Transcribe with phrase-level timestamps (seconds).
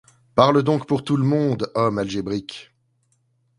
[0.33, 2.73] Parle donc pour tout le monde, homme algébrique!